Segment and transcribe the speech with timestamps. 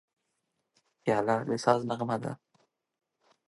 [1.01, 2.31] پیاله د ساز نغمه ده.